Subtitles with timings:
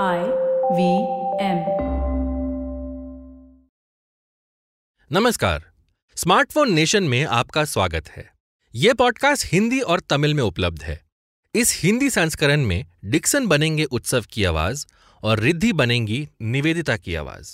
[0.00, 0.20] I
[0.72, 0.84] V
[1.40, 1.58] M.
[5.10, 5.62] नमस्कार
[6.16, 8.24] smartphone nation में आपका स्वागत है
[8.74, 10.98] ये पॉडकास्ट हिंदी और तमिल में उपलब्ध है
[11.54, 14.86] इस हिंदी संस्करण में डिक्सन बनेंगे उत्सव की आवाज़
[15.22, 17.52] और रिद्धि बनेंगी निवेदिता की आवाज़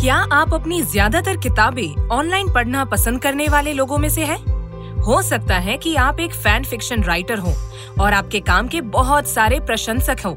[0.00, 4.59] क्या आप अपनी ज़्यादातर किताबें ऑनलाइन पढ़ना पसंद करने वाले लोगों में से हैं?
[5.00, 7.54] हो सकता है कि आप एक फ़ैन फिक्शन राइटर हो
[8.00, 10.34] और आपके काम के बहुत सारे प्रशंसक हो।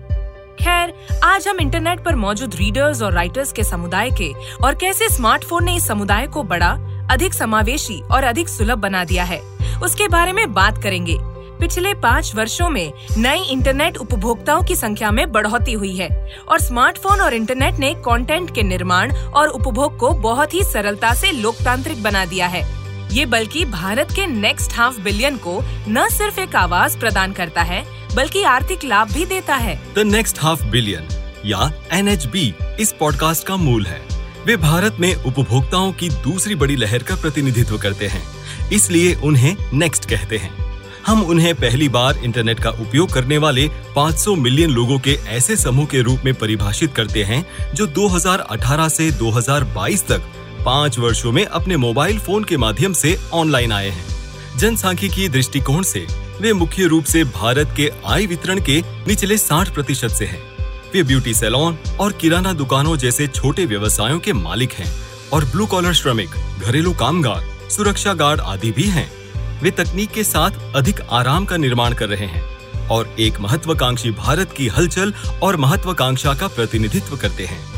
[0.60, 4.32] खैर, आज हम इंटरनेट पर मौजूद रीडर्स और राइटर्स के समुदाय के
[4.64, 6.70] और कैसे स्मार्टफ़ोन ने इस समुदाय को बड़ा,
[7.12, 9.40] अधिक समावेशी और अधिक सुलभ बना दिया है,
[9.84, 11.18] उसके बारे में बात करेंगे।
[11.60, 16.10] पिछले पाँच वर्षों में नई इंटरनेट उपभोक्ताओं की संख्या में बढ़ोतरी हुई है
[16.50, 21.32] और स्मार्टफ़ोन और इंटरनेट ने कंटेंट के निर्माण और उपभोग को बहुत ही सरलता से
[21.32, 22.64] लोकतांत्रिक बना दिया है।
[23.14, 27.84] ये बल्कि भारत के नेक्स्ट हाफ़ बिलियन को न सिर्फ़ एक आवाज़ प्रदान करता है,
[28.16, 31.08] बल्कि आर्थिक लाभ भी देता है। द नेक्स्ट हाफ़ बिलियन
[31.46, 34.02] या एनएचबी इस पॉडकास्ट का मूल है।
[34.46, 38.24] वे भारत में उपभोक्ताओं की दूसरी बड़ी लहर का प्रतिनिधित्व करते हैं,
[38.74, 40.52] इसलिए उन्हें नेक्स्ट कहते हैं।
[41.08, 45.86] हम उन्हें पहली बार इंटरनेट का उपयोग करने वाले 500 मिलियन लोगों के ऐसे समूह
[45.86, 50.32] के रूप में परिभाषित करते हैं, जो 2018 से 2022 तक
[50.66, 56.06] पाँच वर्षों में अपने मोबाइल फ़ोन के माध्यम से ऑनलाइन आए हैं। जनसांख्यिकीय दृष्टिकोण से
[56.42, 60.42] वे मुख्य रूप से भारत के आय वितरण के निचले 60 प्रतिशत से हैं।
[60.94, 64.94] वे ब्यूटी सैलून और किराना दुकानों जैसे छोटे व्यवसायों के मालिक हैं
[65.34, 69.12] और ब्लू कॉलर श्रमिक, घरेलू कामगार, सुरक्षा गार्ड आदि भी हैं।
[69.62, 74.52] वे तकनीक के साथ अधिक आराम का निर्माण कर रहे हैं और एक महत्वाकांक्षी भारत
[74.52, 77.73] की हलचल और महत्वाकांक्षा का प्रतिनिधित्व करते हैं।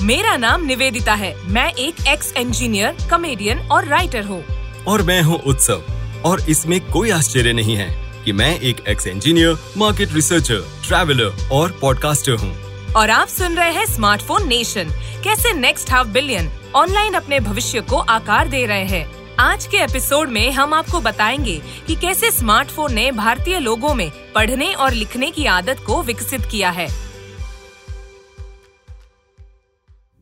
[0.00, 4.44] मेरा नाम निवेदिता है। मैं एक एक्स इंजीनियर कॉमेडियन और राइटर हूँ।
[4.88, 5.82] और मैं हूँ उत्सव।
[6.24, 11.78] और इसमें कोई आश्चर्य नहीं है कि मैं एक ex engineer market researcher traveller और
[11.80, 12.58] पॉडकास्टर हूँ।
[12.92, 14.84] और आप सुन रहे हैं स्मार्टफ़ोन नेशन
[15.24, 19.36] कैसे नेक्स्ट हाफ़ बिलियन ऑनलाइन अपने भविष्य को आकार दे रहे हैं?
[19.40, 24.74] आज के एपिसोड में हम आपको बताएँगे कि कैसे स्मार्टफ़ोन ने भारतीय लोगों में पढ़ने
[24.74, 27.07] और लिखने की आदत को विकसित किया है।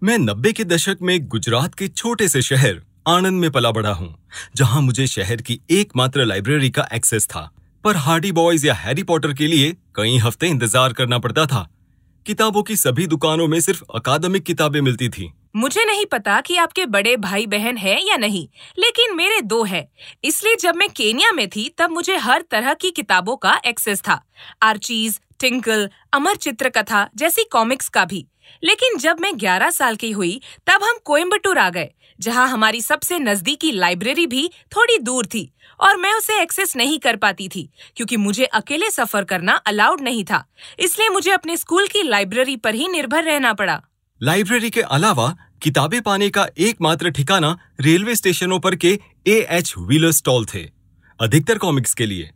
[0.02, 4.08] मैं नब्बे के दशक में गुजरात के छोटे से शहर आनंद में पला बड़ा हूँ,
[4.56, 7.48] जहाँ मुझे शहर की एकमात्र लाइब्रेरी का एक्सेस था।
[7.84, 11.66] पर हार्डी बॉयज़ या हैरी पॉटर के लिए कई हफ़्ते इंतज़ार करना पड़ता था।
[12.26, 16.86] किताबों की सभी दुकानों में सिर्फ़ अकादमिक किताबें मिलती थी। मुझे नहीं पता कि आपके
[16.86, 18.46] बड़े भाई बहन है या नहीं,
[18.78, 19.86] लेकिन मेरे दो है।
[20.24, 24.22] इसलिए जब मैं केनिया में थी, तब मुझे हर तरह की किताबों का एक्सेस था।
[24.62, 28.26] आर्चीज, टिंकल, अमर चित्रकथा जैसी कॉमिक्स का भी।
[28.62, 31.90] लेकिन जब मैं 11 साल की हुई, तब हम कोयम्बटूर आ गए,
[32.20, 37.16] जहाँ हमारी सबसे नजदीकी लाइब्रेरी भी थोड़ी दूर थी और मैं उसे एक्सेस नहीं कर
[37.16, 40.44] पाती थी, क्योंकि मुझे अकेले सफ़र करना अलाउड नहीं था।
[40.78, 43.80] इसलिए मुझे अपने स्कूल की लाइब्रेरी पर ही निर्भर रहना पड़ा।
[44.20, 50.12] लाइब्रेरी के अलावा, किताबें पाने का एकमात्र ठिकाना रेलवे स्टेशनों पर के ए एच व्हीलर
[50.12, 50.62] स्टॉल थे,
[51.20, 52.30] अधिकतर कॉमिक्स के लिए।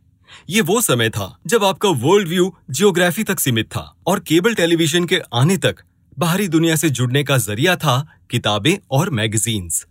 [0.49, 5.05] ये वो समय था जब आपका वर्ल्ड व्यू जियोग्राफी तक सीमित था और केबल टेलीविज़न
[5.05, 5.81] के आने तक
[6.21, 7.93] बाहरी दुनिया से जुड़ने का ज़रिया था
[8.31, 9.85] किताबें और मैगजीन्स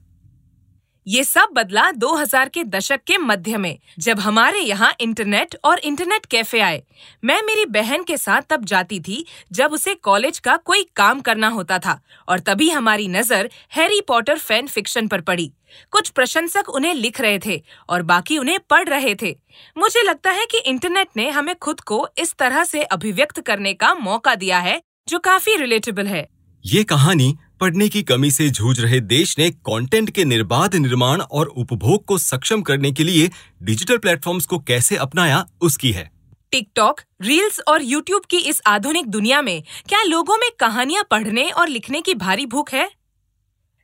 [1.06, 6.26] ये सब बदला 2000 के दशक के मध्य में, जब हमारे यहाँ इंटरनेट और इंटरनेट
[6.26, 6.82] कैफ़े आए।
[7.24, 11.48] मैं मेरी बहन के साथ तब जाती थी, जब उसे कॉलेज का कोई काम करना
[11.48, 11.98] होता था,
[12.28, 15.50] और तभी हमारी नज़र हैरी पॉटर फ़ैन फिक्शन पर पड़ी।
[15.92, 19.34] कुछ प्रशंसक उन्हें लिख रहे थे, और बाकी उन्हें पढ़ रहे थे।
[19.76, 23.94] मुझे लगता है कि इंटरनेट ने हमें खुद को इस तरह से अभिव्यक्त करने का
[23.94, 24.80] मौका दिया है
[25.10, 26.28] जो काफ़ी रिलेटेबल है।
[26.65, 31.47] ये कहानी पढ़ने की कमी से जूझ रहे देश ने कंटेंट के निर्बाध निर्माण और
[31.47, 33.31] उपभोग को सक्षम करने के लिए
[33.62, 36.10] डिजिटल प्लेटफॉर्म्स को कैसे अपनाया उसकी है।
[36.50, 41.69] टिकटॉक रील्स और यूट्यूब की इस आधुनिक दुनिया में क्या लोगों में कहानियाँ पढ़ने और
[41.69, 42.91] लिखने की भारी भूख है?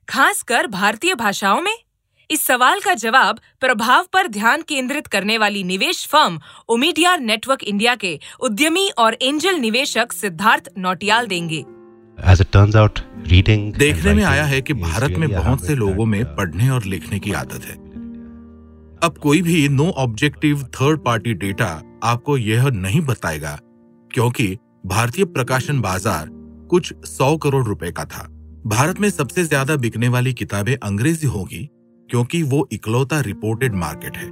[0.09, 1.77] खासकर भारतीय भाषाओं में।
[2.31, 6.39] इस सवाल का जवाब प्रभाव पर ध्यान केंद्रित करने वाली निवेश फर्म
[6.69, 11.65] उमीडियार नेटवर्क इंडिया के उद्यमी और एंजल निवेशक सिद्धार्थ नोटियाल देंगे।
[12.19, 13.01] As it turns out,
[13.31, 17.19] reading देखने में आया है कि भारत में बहुत से लोगों में पढ़ने और लिखने
[17.19, 17.75] की आदत है।
[19.03, 21.71] अब कोई भी no objective third party data
[22.05, 23.59] आपको यह नहीं बताएगा
[24.11, 24.49] क्योंकि
[24.87, 26.29] भारतीय प्रकाशन बाज़ार
[26.71, 28.27] कुछ सौ करोड़ रुपए का था।
[28.67, 31.69] भारत में सबसे ज़्यादा बिकने वाली किताबें अंग्रेज़ी होगी
[32.11, 34.27] क्योंकि वो इकलौता रिपोर्टेड मार्केट है।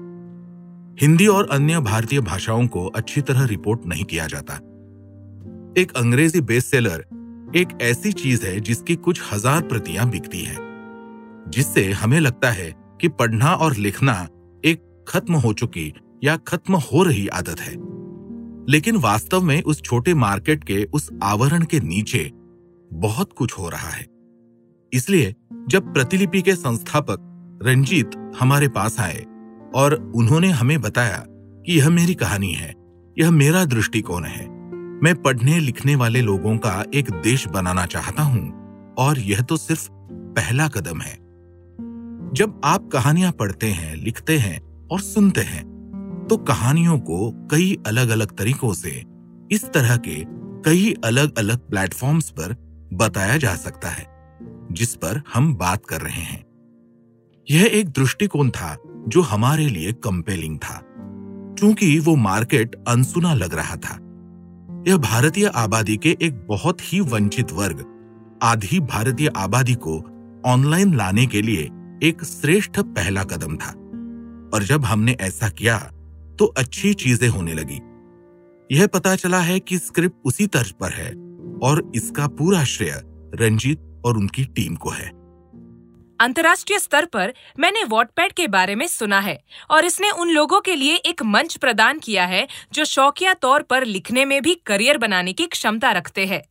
[0.99, 4.55] हिंदी और अन्य भारतीय भाषाओं को अच्छी तरह रिपोर्ट नहीं किया जाता।
[5.77, 7.05] एक अंग्रेज़ी बेस्ट सेलर
[7.57, 10.57] एक ऐसी चीज़ है जिसकी कुछ हज़ार प्रतियाँ बिकती है,
[11.49, 14.21] जिससे हमें लगता है कि पढ़ना और लिखना
[14.65, 15.93] एक खत्म हो चुकी
[16.25, 17.75] या खत्म हो रही आदत है।
[18.69, 22.31] लेकिन वास्तव में उस छोटे मार्केट के उस आवरण के नीचे
[22.91, 24.07] बहुत कुछ हो रहा है।
[24.93, 25.35] इसलिए
[25.69, 27.31] जब प्रतिलिपि के संस्थापक
[27.67, 29.25] रंजीत हमारे पास आए
[29.75, 32.73] और उन्होंने हमें बताया कि यह मेरी कहानी है,
[33.17, 34.47] यह मेरा दृष्टिकोण है।
[35.03, 39.89] मैं पढ़ने लिखने वाले लोगों का एक देश बनाना चाहता हूँ और यह तो सिर्फ़
[40.37, 41.15] पहला कदम है।
[42.35, 45.65] जब आप कहानियाँ पढ़ते हैं, लिखते हैं और सुनते हैं
[46.31, 49.03] तो कहानियों को कई अलग अलग तरीकों से,
[49.53, 50.23] इस तरह के
[50.65, 52.57] कई अलग अलग प्लेटफॉर्म्स पर
[52.95, 54.07] बताया जा सकता है,
[54.73, 56.45] जिस पर हम बात कर रहे हैं।
[57.51, 58.77] यह एक दृष्टिकोण था
[59.09, 60.81] जो हमारे लिए कंपेलिंग था।
[61.59, 63.95] क्योंकि वो मार्केट अनसुना लग रहा था।
[64.89, 67.85] यह भारतीय आबादी के एक बहुत ही वंचित वर्ग,
[68.43, 69.97] आधी भारतीय आबादी को
[70.47, 71.71] ऑनलाइन लाने के लिए
[72.03, 73.71] एक श्रेष्ठ पहला कदम था।
[74.55, 75.79] और जब हमने ऐसा किया
[76.39, 77.81] तो अच्छी चीज़ें होने लगी।
[78.77, 81.11] यह पता चला है कि स्क्रिप्ट उसी तर्ज पर है
[81.63, 83.03] और इसका पूरा श्रेय
[83.35, 85.24] रंजीत और उनकी टीम को है।
[86.25, 89.39] अंतर्राष्ट्रीय स्तर पर मैंने वॉटपैड के बारे में सुना है
[89.71, 93.85] और इसने उन लोगों के लिए एक मंच प्रदान किया है जो शौकिया तौर पर
[93.85, 96.43] लिखने में भी करियर बनाने की क्षमता रखते हैं।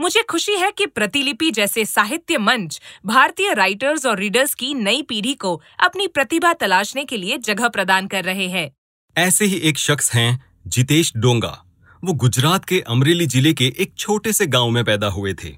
[0.00, 5.34] मुझे खुशी है कि प्रतिलिपि जैसे साहित्य मंच भारतीय राइटर्स और रीडर्स की नई पीढ़ी
[5.34, 8.70] को अपनी प्रतिभा तलाशने के लिए जगह प्रदान कर रहे हैं।
[9.16, 11.56] ऐसे ही एक शख्स हैं, जितेश डोंगा।
[12.02, 15.56] वो गुजरात के अमरेली ज़िले के एक छोटे से गाँव में पैदा हुए थे।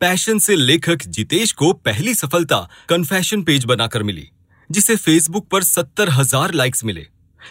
[0.00, 2.58] पैशन से लेखक जितेश को पहली सफलता
[2.88, 4.28] कन्फेशन पेज बनाकर मिली,
[4.70, 7.06] जिसे फेसबुक पर सत्तर हज़ार लाइक्स मिले।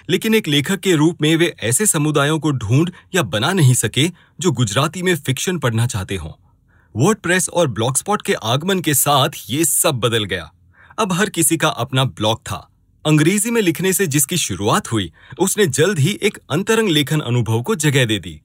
[0.09, 4.07] लेकिन एक लेखक के रूप में वे ऐसे समुदायों को ढूंढ या बना नहीं सके
[4.39, 6.31] जो गुजराती में फिक्शन पढ़ना चाहते हों।
[6.95, 10.51] वर्ड प्रेस और ब्लॉगस्पॉट के आगमन के साथ ये सब बदल गया।
[10.99, 12.67] अब हर किसी का अपना ब्लॉग था।
[13.05, 17.75] अंग्रेज़ी में लिखने से जिसकी शुरुआत हुई, उसने जल्द ही एक अंतरंग लेखन अनुभव को
[17.75, 18.39] जगह दे दी।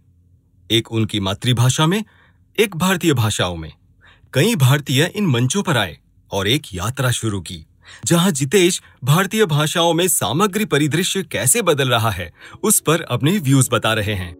[0.70, 2.04] एक उनकी मातृभाषा में,
[2.58, 3.72] एक भारतीय भाषाओं में।
[4.34, 5.96] कई भारतीय इन मंचों पर आए
[6.31, 7.56] और एक यात्रा शुरू की
[8.06, 12.31] जहाँ जितेश भारतीय भाषाओं में सामग्री परिदृश्य कैसे बदल रहा है
[12.62, 14.31] उस पर अपने व्यूज़ बता रहे हैं।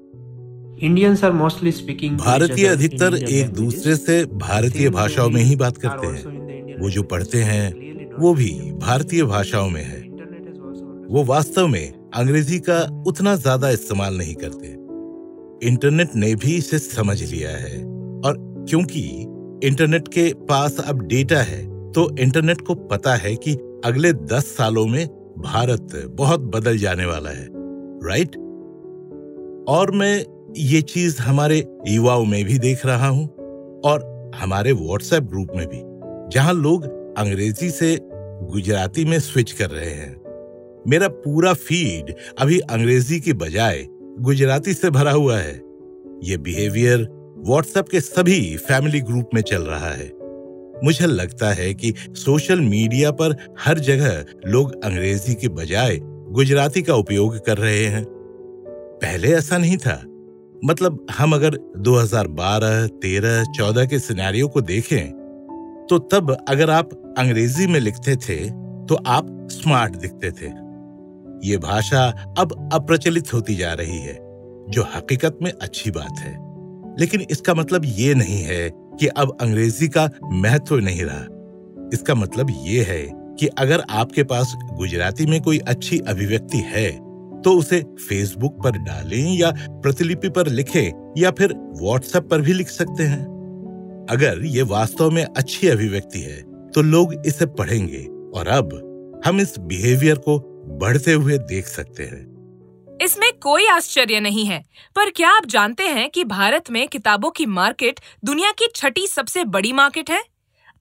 [0.82, 6.06] इंडियंस आर मोस्टली स्पीकिंग भारतीय अधिकतर एक दूसरे से भारतीय भाषाओं में ही बात करते
[6.06, 10.00] हैं। वो जो पढ़ते हैं वो भी भारतीय भाषाओं में है।
[11.08, 14.72] वो वास्तव में अंग्रेज़ी का उतना ज़्यादा इस्तेमाल नहीं करते।
[15.68, 17.76] इंटरनेट ने भी इसे समझ लिया है
[18.24, 18.36] और
[18.68, 19.02] क्योंकि
[19.62, 21.62] इंटरनेट के पास अब डेटा है
[21.92, 23.54] तो इंटरनेट को पता है कि
[23.84, 25.06] अगले दस सालों में
[25.38, 27.48] भारत बहुत बदल जाने वाला है
[28.06, 28.36] राइट
[29.68, 30.24] और मैं
[30.56, 33.28] ये चीज़ हमारे युवाओं में भी देख रहा हूँ
[33.84, 35.80] और हमारे व्हाट्सएप ग्रुप में भी,
[36.34, 36.84] जहाँ लोग
[37.18, 37.98] अंग्रेज़ी से
[38.52, 40.22] गुजराती में स्विच कर रहे हैं।
[40.88, 43.86] मेरा पूरा फ़ीड अभी अंग्रेज़ी की बजाय
[44.20, 45.54] गुजराती से भरा हुआ है।
[46.22, 50.10] ये बिहेवियर व्हाट्सएप के सभी फैमिली ग्रुप में चल रहा है।
[50.84, 56.94] मुझे लगता है कि सोशल मीडिया पर हर जगह लोग अंग्रेज़ी के बजाय गुजराती का
[56.94, 58.04] उपयोग कर रहे हैं।
[59.02, 60.00] पहले ऐसा नहीं था।
[60.64, 65.10] मतलब हम अगर 2012, 13, 14 के सिनेरियो को देखें
[65.90, 68.38] तो तब अगर आप अंग्रेज़ी में लिखते थे
[68.86, 70.52] तो आप स्मार्ट दिखते थे।
[71.48, 72.06] ये भाषा
[72.38, 74.18] अब अप्रचलित होती जा रही है
[74.68, 76.51] जो हकीकत में अच्छी बात है।
[77.00, 82.50] लेकिन इसका मतलब ये नहीं है कि अब अंग्रेज़ी का महत्व नहीं रहा। इसका मतलब
[82.62, 83.02] ये है
[83.38, 86.90] कि अगर आपके पास गुजराती में कोई अच्छी अभिव्यक्ति है
[87.43, 92.69] तो उसे फेसबुक पर डालें या प्रतिलिपि पर लिखें या फिर व्हाट्सएप पर भी लिख
[92.69, 93.24] सकते हैं।
[94.10, 96.40] अगर ये वास्तव में अच्छी अभिव्यक्ति है
[96.70, 98.05] तो लोग इसे पढ़ेंगे
[98.38, 98.70] और अब
[99.26, 100.38] हम इस बिहेवियर को
[100.81, 102.31] बढ़ते हुए देख सकते हैं।
[103.02, 104.64] इसमें कोई आश्चर्य नहीं है।
[104.96, 109.44] पर क्या आप जानते हैं कि भारत में किताबों की मार्केट दुनिया की छठी सबसे
[109.46, 110.22] बड़ी मार्केट है?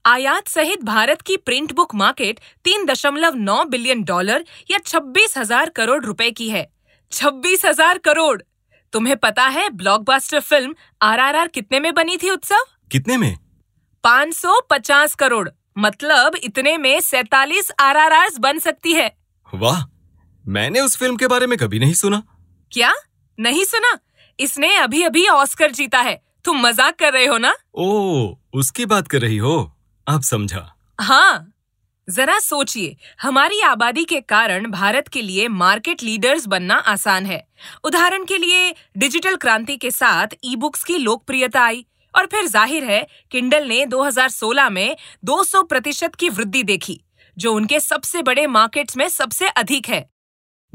[0.06, 5.70] आयात सहित भारत की प्रिंट बुक मार्केट तीन दशमलव नौ बिलियन डॉलर या छब्बीस हज़ार
[5.70, 6.68] करोड़ रुपए की है।
[7.12, 8.42] छब्बीस हज़ार करोड़!
[8.94, 12.64] तुम्हें पता है ब्लॉकबस्टर फ़िल्म आरआरआर कितने में बनी थी उत्सव?
[12.92, 13.38] कितने में?
[14.04, 19.12] 550 करोड़। मतलब इतने में सैतालीस आर बन सकती है।
[19.54, 19.84] वाह!
[20.46, 22.22] मैंने उस फ़िल्म के बारे में कभी नहीं सुना।
[22.72, 22.94] क्या?
[23.38, 23.98] नहीं सुना?
[24.40, 27.54] इसने अभी अभी ऑस्कर जीता है। तुम मज़ाक कर रहे हो ना?
[27.76, 29.72] ओ उसकी बात कर रही हो?
[30.08, 30.68] अब समझा।
[31.02, 31.48] हाँ।
[32.08, 37.44] जरा सोचिए हमारी आबादी के कारण भारत के लिए मार्केट लीडर्स बनना आसान है।
[37.84, 42.84] उदाहरण के लिए डिजिटल क्रांति के साथ ई बुक्स की लोकप्रियता आई और फिर ज़ाहिर
[42.84, 44.96] है किंडल ने 2016 में
[45.26, 47.00] 200 प्रतिशत की वृद्धि देखी
[47.38, 50.06] जो उनके सबसे बड़े मार्केट्स में सबसे अधिक है।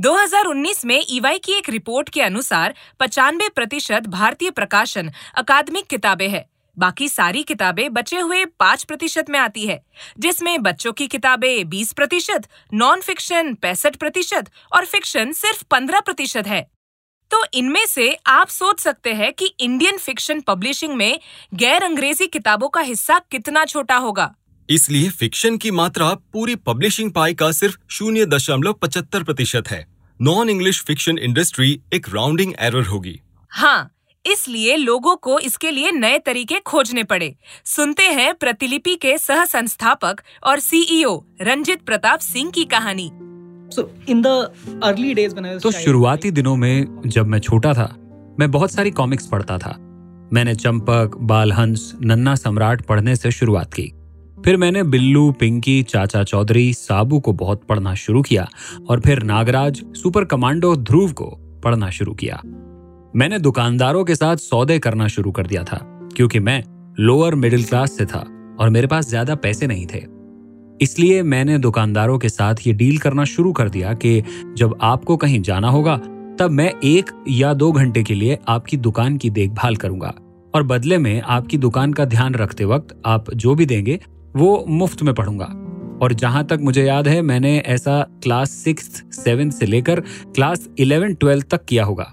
[0.00, 6.44] 2019 में ईवाई की एक रिपोर्ट के अनुसार पचानवे प्रतिशत भारतीय प्रकाशन अकादमिक किताबें हैं।
[6.78, 9.82] बाकी सारी किताबें बचे हुए पाँच प्रतिशत में आती है,
[10.18, 16.46] जिसमें बच्चों की किताबें बीस प्रतिशत नॉन फिक्शन पैंसठ प्रतिशत और फिक्शन सिर्फ़ पंद्रह प्रतिशत
[16.46, 16.62] है।
[17.30, 21.18] तो इनमें से आप सोच सकते हैं कि इंडियन फिक्शन पब्लिशिंग में
[21.54, 24.34] गैर अंग्रेज़ी किताबों का हिस्सा कितना छोटा होगा।
[24.68, 29.86] इसलिए फिक्शन की मात्रा पूरी पब्लिशिंग पाई का सिर्फ़ शून्य दशमलव पचहत्तर प्रतिशत है।
[30.20, 33.20] नॉन इंग्लिश फिक्शन इंडस्ट्री एक राउंडिंग एरर होगी।
[33.50, 33.90] हाँ
[34.24, 40.20] इसलिए लोगों को इसके लिए नए तरीके खोजने पड़े। सुनते हैं प्रतिलिपि के सह संस्थापक
[40.44, 43.10] और सीईओ रंजित प्रताप सिंह की कहानी।
[45.58, 47.94] तो शुरुआती दिनों में जब मैं छोटा था
[48.40, 49.76] मैं बहुत सारी कॉमिक्स पढ़ता था।
[50.32, 53.92] मैंने चंपक बालहंस नन्ना सम्राट पढ़ने से शुरुआत की।
[54.46, 58.46] फिर मैंने बिल्लू, पिंकी, चाचा चौधरी, साबू को बहुत पढ़ना शुरू किया
[58.88, 61.26] और फिर नागराज, सुपर कमांडो ध्रुव को
[61.64, 62.40] पढ़ना शुरू किया।
[63.16, 65.80] मैंने दुकानदारों के साथ सौदे करना शुरू कर दिया था,
[66.16, 66.62] क्योंकि मैं
[67.00, 68.24] लोअर मिडिल क्लास से था
[68.60, 70.04] और मेरे पास ज़्यादा पैसे नहीं थे।
[70.80, 74.22] इसलिए मैंने दुकानदारों के साथ ये डील करना शुरू कर दिया कि
[74.56, 75.96] जब आपको कहीं जाना होगा,
[76.38, 80.14] तब मैं एक या दो घंटे के लिए आपकी दुकान की देखभाल करूँगा।
[80.54, 84.00] और बदले में आपकी दुकान का ध्यान रखते वक्त आप जो भी देंगे
[84.36, 85.44] वो मुफ़्त में पढ़ूँगा।
[86.02, 91.14] और जहाँ तक मुझे याद है मैंने ऐसा क्लास सिक्स सेवन से लेकर क्लास इलेवन
[91.14, 92.12] ट्वेल्थ तक किया होगा।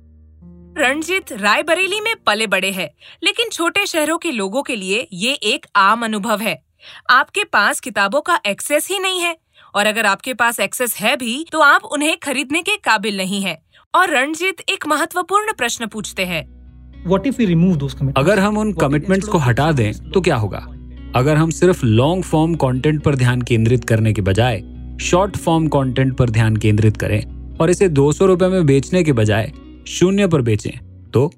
[0.78, 2.90] रणजीत रायबरेली में पले बड़े हैं,
[3.24, 6.62] लेकिन छोटे शहरों के लोगों के लिए ये एक आम अनुभव है।
[7.10, 9.36] आपके पास किताबों का एक्सेस ही नहीं है
[9.76, 13.58] और अगर आपके पास एक्सेस है भी तो आप उन्हें खरीदने के काबिल नहीं है।
[13.94, 16.42] और रणजीत एक महत्वपूर्ण प्रश्न पूछते हैं।
[18.14, 20.66] अगर हम उन कमिटमेंट्स को हटा दें तो क्या होगा?
[21.16, 24.62] अगर हम सिर्फ़ लॉन्ग फॉर्म कंटेंट पर ध्यान केंद्रित करने के बजाय
[25.02, 29.14] शॉर्ट फॉर्म कंटेंट पर ध्यान केंद्रित करें और इसे दो सौ रुपए में बेचने के
[29.14, 29.52] बजाय
[29.88, 30.72] शून्य पर बेचें
[31.12, 31.32] तो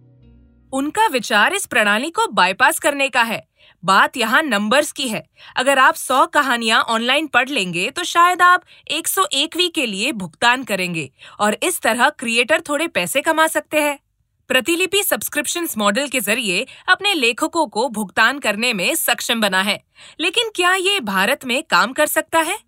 [0.73, 3.41] उनका विचार इस प्रणाली को बाईपास करने का है।
[3.83, 5.23] बात यहाँ नंबर्स की है।
[5.55, 11.09] अगर आप सौ कहानियाँ ऑनलाइन पढ़ लेंगे तो शायद आप 101वीं के लिए भुगतान करेंगे
[11.39, 13.97] और इस तरह क्रिएटर थोड़े पैसे कमा सकते हैं।
[14.47, 19.83] प्रतिलिपि सब्सक्रिप्शन मॉडल के ज़रिए अपने लेखकों को भुगतान करने में सक्षम बना है।
[20.19, 22.59] लेकिन क्या ये भारत में काम कर सकता है?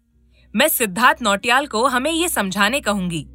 [0.55, 3.25] मैं सिद्धार्थ नौटियाल को हमें ये समझाने कहूँगी।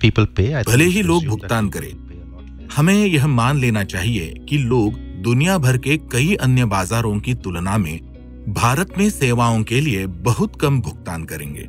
[0.00, 2.06] पीपल पे भले ही लोग भुगतान करें।
[2.76, 7.78] हमें यह मान लेना चाहिए कि लोग दुनिया भर के कई अन्य बाजारों की तुलना
[7.78, 7.98] में
[8.48, 11.62] भारत में सेवाओं के लिए बहुत कम भुगतान करेंगे।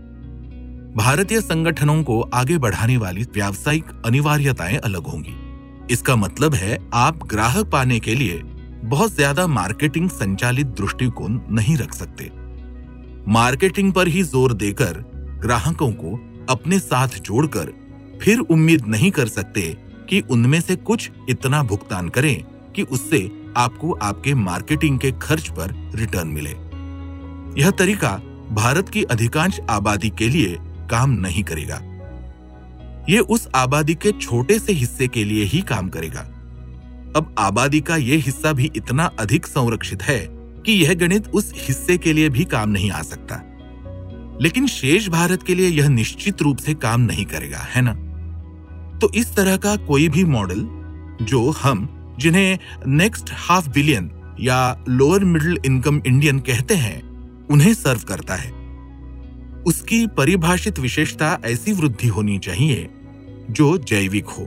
[0.96, 5.47] भारतीय संगठनों को आगे बढ़ाने वाली व्यावसायिक अनिवार्यताएँ अलग होंगी।
[5.92, 8.42] इसका मतलब है, आप ग्राहक पाने के लिए
[8.84, 12.30] बहुत ज़्यादा मार्केटिंग संचालित दृष्टिकोण नहीं रख सकते।
[13.28, 15.04] मार्केटिंग पर ही ज़ोर देकर
[15.42, 16.14] ग्राहकों को
[16.50, 17.74] अपने साथ जोड़कर
[18.22, 19.62] फिर उम्मीद नहीं कर सकते
[20.10, 22.44] कि उनमें से कुछ इतना भुगतान करें
[22.76, 23.20] कि उससे
[23.58, 26.56] आपको आपके मार्केटिंग के खर्च पर रिटर्न मिले।
[27.62, 28.10] यह तरीका
[28.52, 30.58] भारत की अधिकांश आबादी के लिए
[30.92, 31.80] काम नहीं करेगा।
[33.10, 36.20] ये उस आबादी के छोटे से हिस्से के लिए ही काम करेगा।
[37.16, 41.98] अब आबादी का ये हिस्सा भी इतना अधिक संरक्षित है कि यह गणित उस हिस्से
[41.98, 43.44] के लिए भी काम नहीं आ सकता।
[44.42, 47.94] लेकिन शेष भारत के लिए यह निश्चित रूप से काम नहीं करेगा, है ना?
[49.00, 50.68] तो इस तरह का कोई भी मॉडल,
[51.26, 57.08] जो हम, जिन्हें नेक्स्ट हाफ़ बिलियन या लोअर मिडिल इनकम इंडियन कहते हैं,
[57.48, 58.52] उन्हें सर्व करता है।
[59.64, 62.90] उसकी परिभाषित विशेषता ऐसी वृद्धि होनी चाहिए
[63.50, 64.44] जो जैविक हो।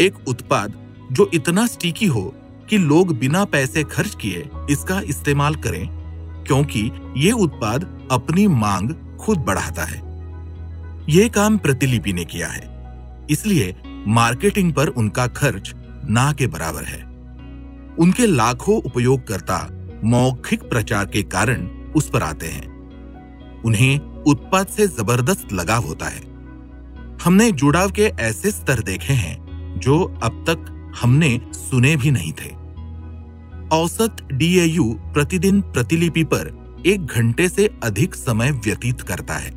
[0.00, 0.74] एक उत्पाद
[1.12, 2.22] जो इतना स्टिकी हो
[2.70, 5.86] कि लोग बिना पैसे खर्च किए इसका इस्तेमाल करें,
[6.46, 10.02] क्योंकि ये उत्पाद अपनी मांग खुद बढ़ाता है।
[11.08, 12.68] ये काम प्रतिलिपि ने किया है,
[13.30, 13.74] इसलिए
[14.08, 15.72] मार्केटिंग पर उनका खर्च
[16.06, 17.02] ना के बराबर है।
[17.98, 19.58] उनके लाखों उपयोगकर्ता
[20.04, 21.66] मौखिक प्रचार के कारण
[21.96, 22.72] उस पर आते हैं।
[23.62, 26.33] उन्हें उत्पाद से ज़बरदस्त लगाव होता है।
[27.22, 30.70] हमने जुड़ाव के ऐसे स्तर देखे हैं, जो अब तक
[31.02, 32.64] हमने सुने भी नहीं थे।
[33.76, 39.50] औसत डीएयू प्रतिदिन प्रतिलिपि पर एक घंटे से अधिक समय व्यतीत करता है।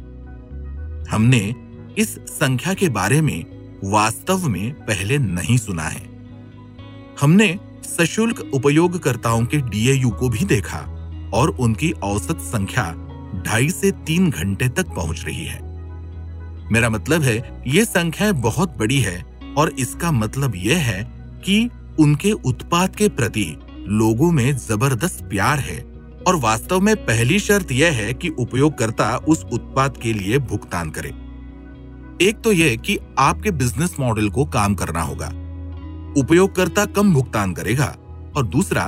[1.11, 1.55] हमने
[1.97, 3.45] इस संख्या के बारे में
[3.83, 6.01] वास्तव में पहले नहीं सुना है।
[7.21, 10.79] हमने सशुल्क उपयोगकर्ताओं के डीएयू को भी देखा
[11.33, 12.91] और उनकी औसत संख्या
[13.45, 15.66] ढाई से तीन घंटे तक पहुँच रही है।
[16.71, 19.23] मेरा मतलब है, ये संख्या बहुत बड़ी है
[19.57, 21.03] और इसका मतलब यह है
[21.45, 21.69] कि
[21.99, 23.45] उनके उत्पाद के प्रति
[23.89, 25.79] लोगों में ज़बरदस्त प्यार है
[26.27, 31.09] और वास्तव में पहली शर्त यह है कि उपयोगकर्ता उस उत्पाद के लिए भुगतान करे।
[32.21, 35.27] एक तो यह कि आपके बिज़नेस मॉडल को काम करना होगा।
[36.17, 37.95] उपयोगकर्ता कम भुगतान करेगा
[38.35, 38.83] और दूसरा,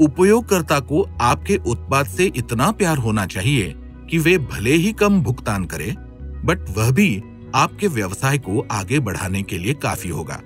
[0.00, 3.74] उपयोगकर्ता को आपके उत्पाद से इतना प्यार होना चाहिए
[4.10, 5.94] कि वे भले ही कम भुगतान करे
[6.44, 7.22] बट वह भी
[7.54, 10.40] आपके व्यवसाय को आगे बढ़ाने के लिए काफ़ी होगा।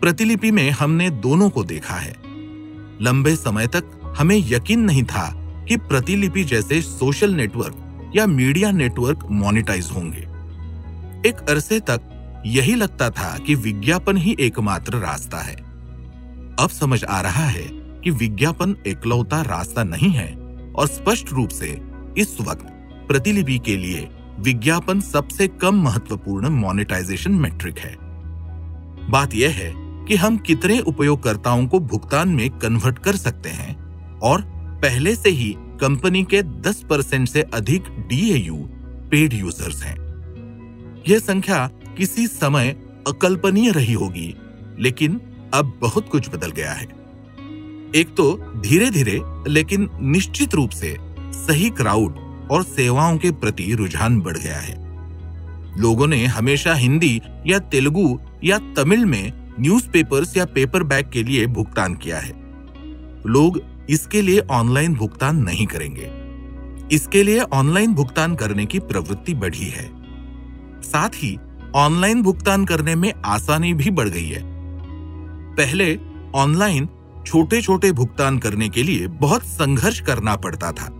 [0.00, 2.16] प्रतिलिपि में हमने दोनों को देखा है।
[3.02, 9.18] लंबे समय तक हमें यकीन नहीं था कि प्रतिलिपि जैसे सोशल नेटवर्क या मीडिया नेटवर्क
[9.30, 10.28] मोनिटाइज होंगे।
[11.28, 12.00] एक अरसे तक
[12.46, 15.54] यही लगता था कि विज्ञापन ही एकमात्र रास्ता है।
[16.60, 20.32] अब समझ आ रहा है कि विज्ञापन एकलौता रास्ता नहीं है
[20.76, 21.80] और स्पष्ट रूप से
[22.18, 22.66] इस वक्त
[23.08, 24.08] प्रतिलिपि के लिए
[24.38, 27.94] विज्ञापन सबसे कम महत्वपूर्ण मोनेटाइजेशन मैट्रिक है।
[29.10, 29.72] बात यह है
[30.06, 33.76] कि हम कितने उपयोगकर्ताओं को भुगतान में कन्वर्ट कर सकते हैं
[34.20, 34.42] और
[34.82, 38.56] पहले से ही कंपनी के 10 परसेंट से अधिक डीएयू
[39.10, 39.96] पेड यूज़र्स हैं।
[41.08, 41.66] यह संख्या
[41.96, 42.76] किसी समय
[43.06, 44.34] अकल्पनीय रही होगी,
[44.78, 45.20] लेकिन
[45.54, 46.86] अब बहुत कुछ बदल गया है।
[47.94, 54.20] एक तो धीरे धीरे लेकिन निश्चित रूप से सही क्राउड और सेवाओं के प्रति रुझान
[54.20, 54.86] बढ़ गया है।
[55.80, 61.46] लोगों ने हमेशा हिंदी या तेलुगु या तमिल में न्यूज़पेपर्स या पेपर बैग के लिए
[61.46, 62.32] भुगतान किया है।
[63.26, 63.60] लोग
[63.90, 66.10] इसके लिए ऑनलाइन भुगतान नहीं करेंगे।
[66.96, 69.90] इसके लिए ऑनलाइन भुगतान करने की प्रवृत्ति बढ़ी है।
[70.82, 71.38] साथ ही
[71.74, 74.42] ऑनलाइन भुगतान करने में आसानी भी बढ़ गई है।
[75.54, 75.98] पहले
[76.34, 76.88] ऑनलाइन
[77.26, 80.95] छोटे छोटे भुगतान करने के लिए बहुत संघर्ष करना पड़ता था।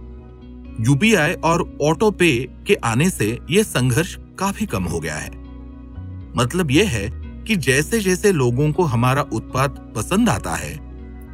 [0.80, 5.30] यूपीआई और ऑटो पे के आने से यह संघर्ष काफ़ी कम हो गया है।
[6.36, 10.78] मतलब यह है कि जैसे जैसे लोगों को हमारा उत्पाद पसंद आता है,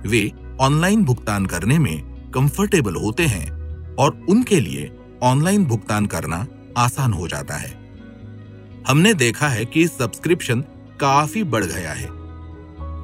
[0.07, 3.51] वे ऑनलाइन भुगतान करने में कंफर्टेबल होते हैं
[3.95, 6.47] और उनके लिए ऑनलाइन भुगतान करना
[6.77, 7.83] आसान हो जाता है।
[8.89, 10.61] हमने देखा है कि सब्सक्रिप्शन
[11.01, 12.09] काफ़ी बढ़ गया है।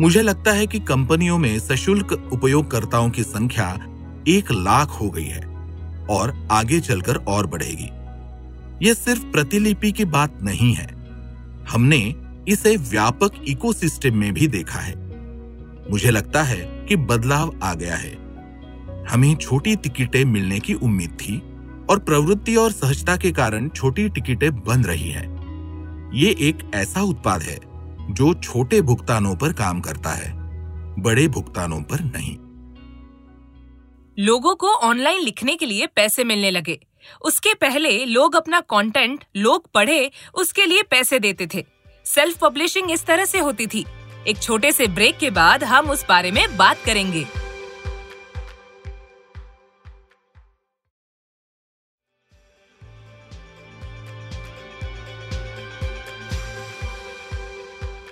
[0.00, 3.87] मुझे लगता है कि कंपनियों में सशुल्क उपयोगकर्ताओं की संख्या
[4.28, 5.48] एक लाख हो गई है।
[6.10, 7.90] और आगे चलकर और बढ़ेगी।
[8.86, 10.94] यह सिर्फ़ प्रतिलिपि की बात नहीं है।
[11.71, 12.14] हमने
[12.49, 14.94] इसे व्यापक इकोसिस्टम में भी देखा है।
[15.90, 18.28] मुझे लगता है कि बदलाव आ गया है।
[19.10, 21.42] हमें छोटी टिकटें मिलने की उम्मीद थी
[21.90, 25.38] और प्रवृत्ति और सहजता के कारण छोटी टिकटें बन रही हैं।
[26.14, 27.58] ये एक ऐसा उत्पाद है
[28.10, 30.32] जो छोटे भुगतानों पर काम करता है,
[30.99, 32.36] बड़े भुगतानों पर नहीं।
[34.21, 36.87] लोगों को ऑनलाइन लिखने के लिए पैसे मिलने लगे।
[37.23, 41.65] उसके पहले लोग अपना कंटेंट लोग पढ़े, उसके लिए पैसे देते थे।
[42.04, 43.85] सेल्फ पब्लिशिंग इस तरह से होती थी।
[44.28, 47.26] एक छोटे से ब्रेक के बाद हम उस बारे में बात करेंगे।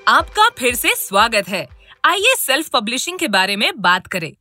[0.09, 1.69] आपका फिर से स्वागत है।
[2.05, 4.33] आइए सेल्फ पब्लिशिंग के बारे में बात करें।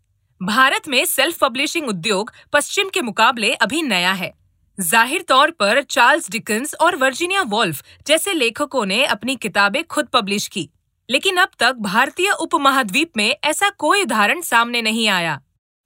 [0.41, 4.32] भारत में सेल्फ पब्लिशिंग उद्योग पश्चिम के मुकाबले अभी नया है।
[4.78, 10.48] ज़ाहिर तौर पर चार्ल्स डिकन्स और वर्जीनिया वॉल्फ जैसे लेखकों ने अपनी किताबें खुद पब्लिश
[10.48, 10.69] की,
[11.10, 15.39] लेकिन अब तक भारतीय उपमहाद्वीप में ऐसा कोई उदाहरण सामने नहीं आया।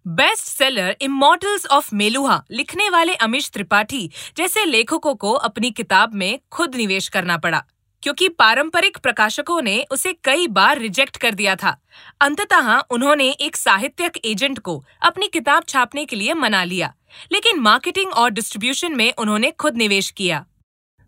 [0.05, 6.39] Best seller immortals of Meluha लिखने वाले अमिश त्रिपाठी जैसे लेखकों को अपनी किताब में
[6.51, 7.63] खुद निवेश करना पड़ा।
[8.03, 11.75] क्योंकि पारंपरिक प्रकाशकों ने उसे कई बार रिजेक्ट कर दिया था।
[12.21, 16.93] अंततः उन्होंने एक साहित्यक एजेंट को अपनी किताब छापने के लिए मना लिया,
[17.31, 20.45] लेकिन मार्केटिंग और डिस्ट्रीब्यूशन में उन्होंने खुद निवेश किया।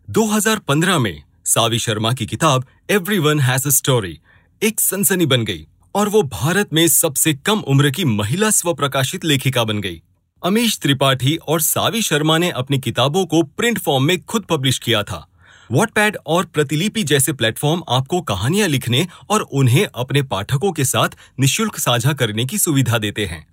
[0.08, 4.18] 2015 में सावी शर्मा की किताब एवरीवन हैज़ अ स्टोरी
[4.62, 9.24] एक सनसनी बन गई और वो भारत में सबसे कम उम्र की महिला स्व प्रकाशित
[9.24, 10.02] लेखिका बन गई।
[10.42, 15.02] अमीश त्रिपाठी और सावी शर्मा ने अपनी किताबों को प्रिंट फॉर्म में खुद पब्लिश किया
[15.02, 15.26] था।
[15.72, 21.76] वॉटपैड और प्रतिलिपि जैसे प्लेटफॉर्म आपको कहानियाँ लिखने और उन्हें अपने पाठकों के साथ निशुल्क
[21.78, 23.46] साझा करने की सुविधा देते हैं।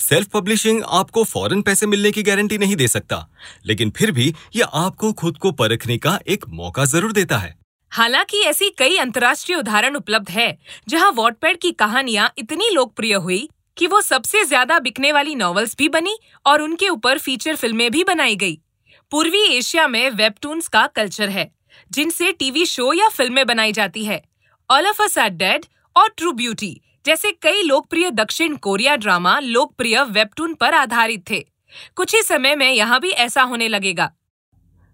[0.00, 3.26] सेल्फ पब्लिशिंग आपको फ़ौरन पैसे मिलने की गारंटी नहीं दे सकता,
[3.66, 7.54] लेकिन फिर भी यह आपको खुद को परखने का एक मौका ज़रूर देता है।
[7.92, 10.58] हालाँकि ऐसी कई अंतर्राष्ट्रीय उदाहरण उपलब्ध है,
[10.88, 15.88] जहाँ वॉटपैड की कहानियाँ इतनी लोकप्रिय हुई कि वो सबसे ज़्यादा बिकने वाली नॉवेल्स भी
[15.88, 18.58] बनी और उनके ऊपर फीचर फ़िल्में भी बनाई गई।
[19.12, 21.50] पूर्वी एशिया में वेबटून्स का कल्चर है।
[21.92, 24.22] जिनसे टीवी शो या फ़िल्में बनाई जाती है।
[24.70, 25.64] All of us are dead
[25.96, 31.40] और ट्रू ब्यूटी जैसे कई लोकप्रिय दक्षिण कोरिया ड्रामा लोकप्रिय वेबटून पर आधारित थे।
[31.94, 34.10] कुछ ही समय में यहाँ भी ऐसा होने लगेगा।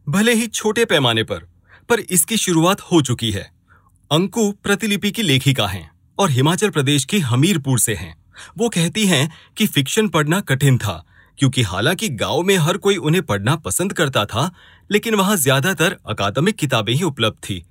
[0.07, 1.47] भले ही छोटे पैमाने पर
[1.89, 3.43] पर इसकी शुरुआत हो चुकी है।
[4.11, 8.17] अंकु प्रतिलिपि की लेखिका हैं और हिमाचल प्रदेश की हमीरपुर से हैं।
[8.59, 11.05] वो कहती हैं कि फिक्शन पढ़ना कठिन था
[11.39, 14.51] क्योंकि हालाँकि गाँव में हर कोई उन्हें पढ़ना पसंद करता था
[14.91, 17.63] लेकिन वहाँ ज़्यादातर अकादमिक किताबें ही उपलब्ध थी।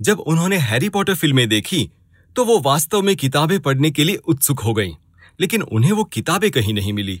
[0.00, 1.88] जब उन्होंने हैरी पॉटर फ़िल्में देखी
[2.36, 4.94] तो वो वास्तव में किताबें पढ़ने के लिए उत्सुक हो गईं,
[5.40, 7.20] लेकिन उन्हें वो किताबें कहीं नहीं मिली।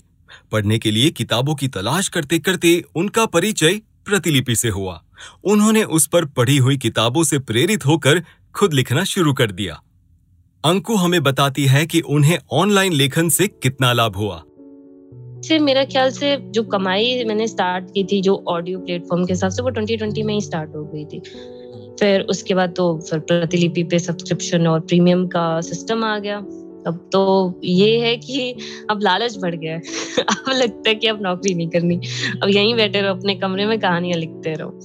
[0.52, 5.02] पढ़ने के लिए किताबों की तलाश करते करते उनका परिचय प्रतिलिपि से हुआ।
[5.44, 8.22] उन्होंने उस पर पढ़ी हुई किताबों से प्रेरित होकर
[8.54, 9.80] खुद लिखना शुरू कर दिया।
[10.64, 14.42] अंकु हमें बताती है कि उन्हें ऑनलाइन लेखन से कितना लाभ हुआ।
[15.44, 19.50] से मेरा ख्याल से जो कमाई मैंने स्टार्ट की थी जो ऑडियो प्लेटफॉर्म के हिसाब
[19.50, 21.22] से वो 2020 में ही स्टार्ट हो गई थी।
[22.00, 26.36] फिर उसके बाद तो फिर प्रतिलिपि पे सब्सक्रिप्शन और प्रीमियम का सिस्टम आ गया।
[26.86, 28.56] अब तो ये है कि
[28.90, 29.80] अब लालच बढ़ गया है।
[30.18, 32.00] अब लगता है कि अब नौकरी नहीं करनी।
[32.42, 34.78] अब यहीं बैठे रहो अपने कमरे में कहानियाँ लिखते रहो।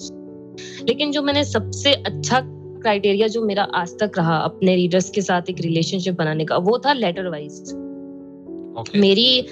[0.88, 2.41] लेकिन जो मैंने सबसे अच्छा
[2.82, 6.80] क्राइटेरिया जो मेरा आज तक रहा अपने रीडर्स के साथ एक रिलेशनशिप बनाने का वो
[6.80, 7.62] था लेटर वाइज
[8.80, 8.96] okay.
[8.96, 9.48] मेरी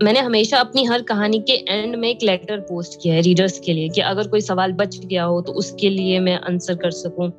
[0.00, 3.72] मैंने हमेशा अपनी हर कहानी के एंड में एक लेटर पोस्ट किया है रीडर्स के
[3.72, 7.30] लिए कि अगर कोई सवाल बच गया हो तो उसके लिए मैं आंसर कर सकूँ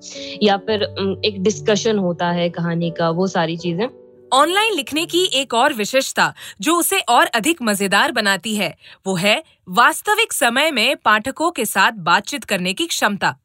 [0.44, 0.84] या फिर
[1.26, 3.88] एक डिस्कशन होता है कहानी का वो सारी चीज़ें।
[4.34, 8.74] ऑनलाइन लिखने की एक और विशेषता जो उसे और अधिक मज़ेदार बनाती है
[9.06, 13.36] वो है वास्तविक समय में पाठकों के साथ बातचीत करने की क्षमता।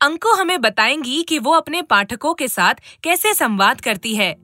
[0.00, 4.34] अंको हमें बताएँगी कि वो अपने पाठकों के साथ कैसे संवाद करती है।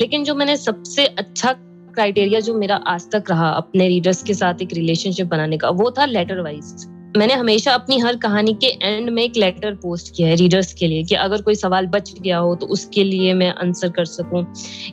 [0.00, 1.52] लेकिन जो मैंने सबसे अच्छा
[1.92, 5.90] क्राइटेरिया जो मेरा आज तक रहा अपने रीडर्स के साथ एक रिलेशनशिप बनाने का, वो
[5.90, 10.28] था लेटर वाइज मैंने हमेशा अपनी हर कहानी के एंड में एक लेटर पोस्ट किया
[10.28, 13.52] है रीडर्स के लिए कि अगर कोई सवाल बच गया हो तो उसके लिए मैं
[13.56, 14.44] आंसर कर सकूँ,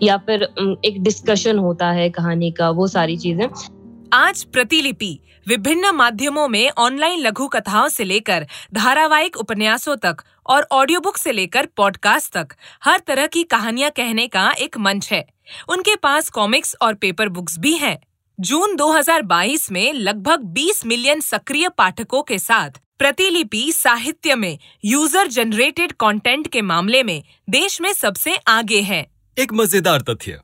[0.04, 0.44] या फिर
[0.86, 3.48] एक डिस्कशन होता है कहानी का, वो सारी चीज़ें।
[4.14, 11.00] आज प्रतिलिपि विभिन्न माध्यमों में ऑनलाइन लघु कथाओं से लेकर धारावाहिक उपन्यासों तक और ऑडियो
[11.00, 12.48] बुक से लेकर पॉडकास्ट तक,
[12.84, 15.26] हर तरह की कहानियाँ कहने का एक मंच है।
[15.70, 17.98] उनके पास कॉमिक्स और पेपर बुक्स भी हैं।
[18.40, 25.92] जून 2022 में लगभग 20 मिलियन सक्रिय पाठकों के साथ प्रतिलिपि साहित्य में यूज़र जनरेटेड
[25.92, 29.06] कंटेंट के मामले में देश में सबसे आगे है।
[29.38, 30.40] एक मज़ेदार तथ्य,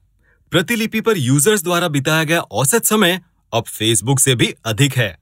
[0.52, 3.20] प्रतिलिपि पर यूज़र्स द्वारा बिताया गया औसत समय
[3.54, 5.18] अब फेसबुक से भी अधिक है।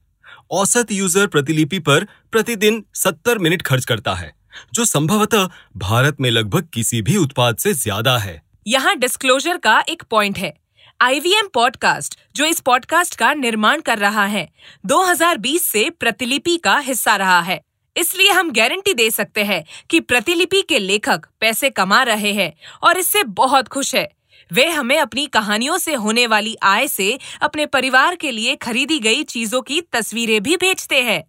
[0.52, 4.32] औसत यूज़र प्रतिलिपि पर प्रतिदिन 70 मिनट खर्च करता है,
[4.74, 10.02] जो संभवतः भारत में लगभग किसी भी उत्पाद से ज़्यादा है। यहाँ डिस्क्लोजर का एक
[10.02, 10.54] पॉइंट है।
[11.00, 14.48] आईवीएम पॉडकास्ट जो इस पॉडकास्ट का निर्माण कर रहा है
[14.86, 17.60] 2020 से प्रतिलिपि का हिस्सा रहा है।
[17.96, 22.98] इसलिए हम गारंटी दे सकते हैं कि प्रतिलिपि के लेखक पैसे कमा रहे हैं और
[22.98, 24.10] इससे बहुत खुश है।
[24.52, 29.22] वे हमें अपनी कहानियों से होने वाली आय से अपने परिवार के लिए खरीदी गई
[29.22, 31.24] चीज़ों की तस्वीरें भी भेजते हैं।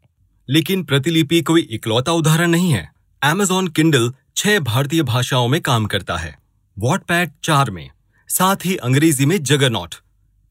[0.50, 2.91] लेकिन प्रतिलिपि कोई इकलौता उदाहरण नहीं है।
[3.26, 6.44] एमेजॉन किंडल छह भारतीय भाषाओं में काम करता है।
[6.79, 7.89] वॉटपैड चार में,
[8.27, 9.95] साथ ही अंग्रेज़ी में जगरनॉट,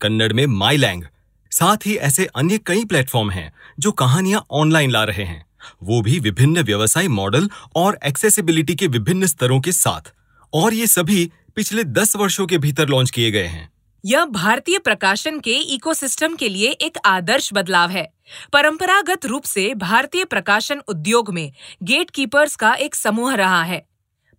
[0.01, 1.05] कन्नड़ में माई लैंग
[1.51, 5.47] साथ ही ऐसे अन्य कई प्लेटफॉर्म हैं जो कहानियाँ ऑनलाइन ला रहे हैं।
[5.83, 10.13] वो भी विभिन्न व्यवसाय मॉडल और एक्सेसिबिलिटी के विभिन्न स्तरों के साथ।
[10.53, 13.73] और ये सभी पिछले दस वर्षों के भीतर लॉन्च किए गए हैं।
[14.05, 18.13] यह भारतीय प्रकाशन के इकोसिस्टम के लिए एक आदर्श बदलाव है।
[18.53, 23.87] परंपरागत रूप से भारतीय प्रकाशन उद्योग में गेट कीपर्स का एक समूह रहा है।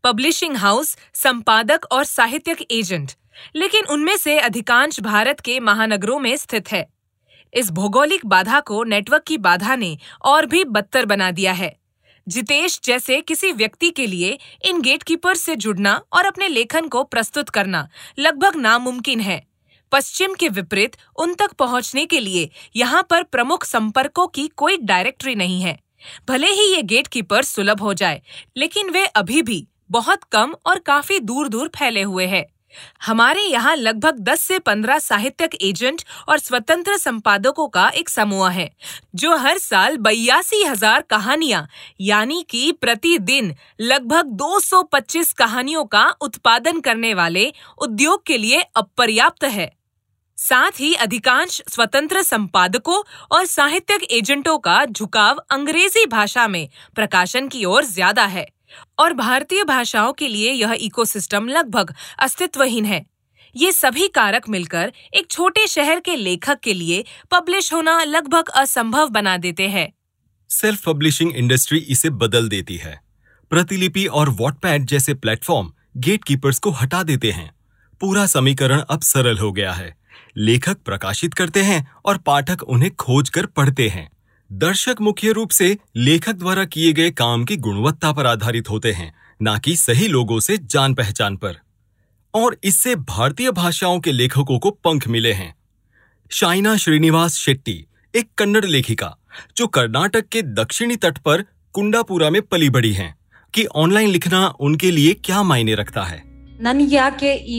[0.06, 3.12] पब्लिशिंग हाउस, संपादक और साहित्यक एजेंट,
[3.56, 6.86] लेकिन उनमें से अधिकांश भारत के महानगरों में स्थित है।
[7.54, 11.76] इस भौगोलिक बाधा को नेटवर्क की बाधा ने और भी बदतर बना दिया है।
[12.28, 17.50] जितेश जैसे किसी व्यक्ति के लिए इन गेटकीपर से जुड़ना और अपने लेखन को प्रस्तुत
[17.50, 17.88] करना
[18.20, 19.44] लगभग नामुमकिन है।
[19.92, 25.36] पश्चिम के विपरीत, उन तक पहुँचने के लिए यहाँ पर प्रमुख संपर्कों की कोई डायरेक्टरी
[25.36, 25.80] नहीं है।
[26.28, 28.22] भले ही ये गेटकीपर सुलभ हो जाए,
[28.58, 32.46] लेकिन वे अभी भी बहुत कम और काफ़ी दूर दूर फैले हुए हैं।
[33.02, 38.70] हमारे यहाँ लगभग 10 से 15 साहित्यक एजेंट और स्वतंत्र संपादकों का एक समूह है,
[39.16, 41.68] जो हर साल बयासी हज़ार कहानियाँ,
[42.02, 49.72] यानी कि प्रतिदिन लगभग 225 कहानियों का उत्पादन करने वाले उद्योग के लिए अपर्याप्त है।
[50.38, 57.64] साथ ही अधिकांश स्वतंत्र संपादकों और साहित्यक एजेंटों का झुकाव अंग्रेज़ी भाषा में प्रकाशन की
[57.66, 58.46] ओर ज़्यादा है।
[59.00, 63.06] और भारतीय भाषाओं के लिए यह इकोसिस्टम लगभग अस्तित्वहीन है।
[63.56, 69.10] ये सभी कारक मिलकर एक छोटे शहर के लेखक के लिए पब्लिश होना लगभग असंभव
[69.10, 69.94] बना देते हैं।
[70.50, 73.02] सेल्फ पब्लिशिंग इंडस्ट्री इसे बदल देती है।
[73.50, 77.56] प्रतिलिपि और वॉटपैड जैसे प्लेटफॉर्म गेटकीपर्स को हटा देते हैं।
[78.02, 79.96] पूरा समीकरण अब सरल हो गया है।
[80.38, 84.15] लेखक प्रकाशित करते हैं और पाठक उन्हें खोज कर पढ़ते हैं।
[84.56, 89.14] दर्शक मुख्य रूप से लेखक द्वारा किए गए काम की गुणवत्ता पर आधारित होते हैं
[89.42, 91.58] न कि सही लोगों से जान पहचान पर।
[92.34, 95.56] और इससे भारतीय भाषाओं के लेखकों को पंख मिले हैं।
[96.32, 99.18] शाइना श्रीनिवास शेट्टी एक कन्नड़ लेखिका
[99.58, 103.16] जो कर्नाटक के दक्षिणी तट पर कुंडापुरा में पली बड़ी हैं
[103.54, 106.24] कि ऑनलाइन लिखना उनके लिए क्या मायने रखता है?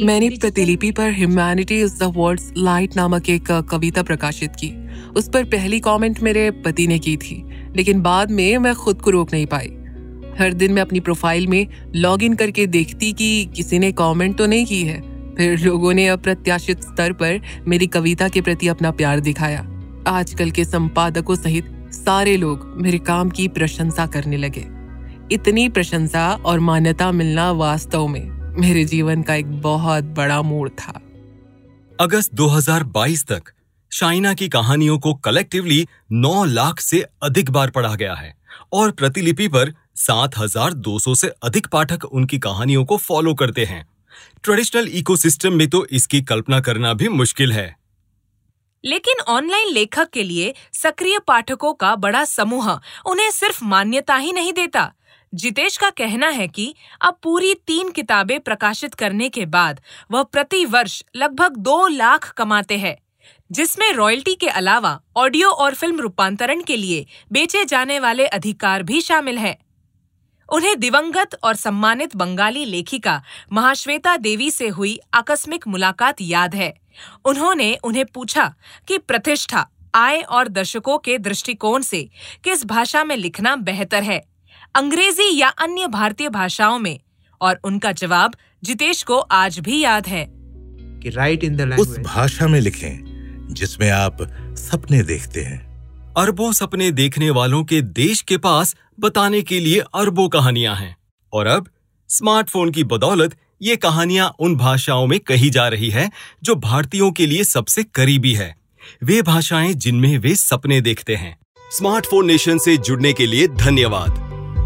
[0.04, 4.85] मैंने प्रतिलिपि पर humanity is the words light नामक एक कविता प्रकाशित की।
[5.16, 7.42] उस पर पहली कमेंट मेरे पति ने की थी,
[7.76, 9.72] लेकिन बाद में मैं खुद को रोक नहीं पाई।
[10.38, 14.46] हर दिन मैं अपनी प्रोफ़ाइल में लॉग इन करके देखती कि किसी ने कमेंट तो
[14.46, 15.00] नहीं की है।
[15.34, 19.66] फिर लोगों ने अप्रत्याशित स्तर पर मेरी कविता के प्रति अपना प्यार दिखाया।
[20.06, 24.64] आजकल के संपादकों सहित सारे लोग मेरे काम की प्रशंसा करने लगे।
[25.32, 31.00] इतनी प्रशंसा और मान्यता मिलना वास्तव में मेरे जीवन का एक बहुत बड़ा मोड़ था।
[32.00, 33.52] अगस्त 2022 तक
[33.92, 38.34] शाइना की कहानियों को कलेक्टिवली 9 लाख से अधिक बार पढ़ा गया है
[38.72, 43.86] और प्रतिलिपि पर 7,200 से अधिक पाठक उनकी कहानियों को फॉलो करते हैं।
[44.44, 47.76] ट्रेडिशनल इकोसिस्टम में तो इसकी कल्पना करना भी मुश्किल है।
[48.84, 52.70] लेकिन ऑनलाइन लेखक के लिए सक्रिय पाठकों का बड़ा समूह
[53.06, 54.92] उन्हें सिर्फ़ मान्यता ही नहीं देता।
[55.34, 60.64] जितेश का कहना है कि अब पूरी तीन किताबें प्रकाशित करने के बाद वह प्रति
[60.64, 62.96] वर्ष लगभग दो लाख कमाते हैं।
[63.52, 69.00] जिसमें रॉयल्टी के अलावा ऑडियो और फ़िल्म रूपांतरण के लिए बेचे जाने वाले अधिकार भी
[69.00, 69.58] शामिल है।
[70.52, 76.74] उन्हें दिवंगत और सम्मानित बंगाली लेखिका महाश्वेता देवी से हुई आकस्मिक मुलाकात याद है।
[77.24, 78.54] उन्होंने उन्हें पूछा
[78.88, 82.10] कि प्रतिष्ठा आय और दर्शकों के दृष्टिकोण से
[82.44, 84.22] किस भाषा में लिखना बेहतर है
[84.74, 87.00] अंग्रेज़ी या अन्य भारतीय भाषाओं में?
[87.40, 90.26] और उनका जवाब जितेश को आज भी याद है।
[91.00, 93.05] कि राइट इन द उस भाषा में लिखें।
[93.50, 94.16] जिसमें आप
[94.52, 95.66] सपने देखते हैं।
[96.16, 100.96] अरबों सपने देखने वालों के देश के पास बताने के लिए अरबों कहानियाँ हैं।
[101.32, 101.68] और अब
[102.08, 106.10] स्मार्टफ़ोन की बदौलत ये कहानियाँ उन भाषाओं में कही जा रही है
[106.42, 108.56] जो भारतीयों के लिए सबसे करीबी है।
[109.04, 111.38] वे भाषाएँ जिनमें वे सपने देखते हैं।
[111.70, 114.10] स्मार्टफ़ोन नेशन से जुड़ने के लिए धन्यवाद।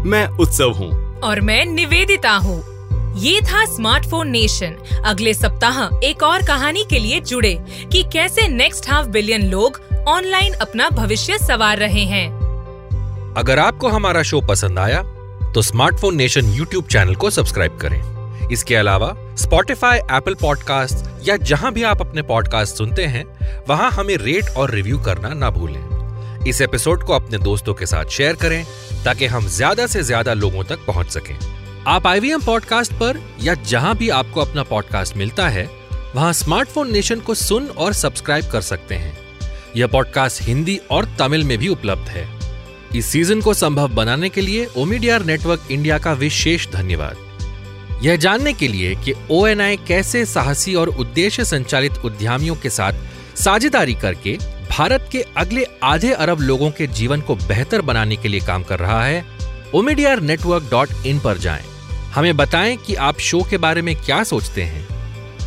[0.05, 2.70] मैं उत्सव हूँ। और मैं निवेदिता हूँ।
[3.13, 7.53] ये था स्मार्टफ़ोन नेशन अगले सप्ताह एक और कहानी के लिए जुड़े
[7.91, 12.29] कि कैसे नेक्स्ट हाफ़ बिलियन लोग ऑनलाइन अपना भविष्य सवार रहे हैं।
[13.37, 15.03] अगर आपको हमारा शो पसंद आया
[15.53, 21.73] तो स्मार्टफ़ोन नेशन यूट्यूब चैनल को सब्सक्राइब करें। इसके अलावा स्पॉटिफाई एप्पल पॉडकास्ट या जहाँ
[21.73, 23.25] भी आप अपने पॉडकास्ट सुनते हैं,
[23.69, 28.05] वहाँ हमें रेट और रिव्यू करना ना भूलें। इस एपिसोड को अपने दोस्तों के साथ
[28.09, 28.63] शेयर करें,
[29.05, 31.37] ताकि हम ज़्यादा से ज़्यादा लोगों तक पहुँच सकें।
[31.87, 35.69] आप आईवीएम पॉडकास्ट पर या जहाँ भी आपको अपना पॉडकास्ट मिलता है,
[36.15, 39.17] वहाँ स्मार्टफ़ोन नेशन को सुन और सब्सक्राइब कर सकते हैं।
[39.77, 42.27] यह पॉडकास्ट हिंदी और तमिल में भी उपलब्ध है।
[42.95, 47.17] इस सीज़न को संभव बनाने के लिए ओमीडियार नेटवर्क इंडिया का विशेष धन्यवाद।
[48.03, 52.93] यह जानने के लिए कि ओएनआई कैसे साहसी और उद्देश्य संचालित उद्यमियों के साथ
[53.35, 54.37] साझेदारी करके
[54.69, 58.79] भारत के अगले आधे अरब लोगों के जीवन को बेहतर बनाने के लिए काम कर
[58.79, 59.25] रहा है
[59.75, 61.70] ओमीडियर नेटवर्क डॉट इन पर जाएँ।
[62.15, 64.87] हमें बताएँ कि आप शो के बारे में क्या सोचते हैं।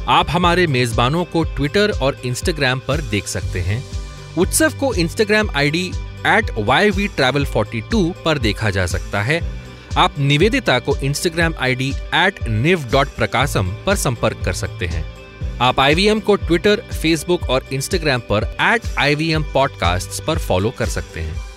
[0.09, 3.85] आप हमारे मेजबानों को ट्विटर और इंस्टाग्राम पर देख सकते हैं।
[4.39, 5.93] उत्सव को Instagram ID
[6.27, 9.41] at Y V travel forty two पर देखा जा सकता है।
[9.97, 15.05] आप निवेदिता को Instagram ID at Niv dot Prakasham पर संपर्क कर सकते हैं।
[15.61, 20.71] आप आईवीएम को ट्विटर फेसबुक और इंस्टाग्राम पर at I V M podcast पर फॉलो
[20.71, 21.54] कर सकते हैं।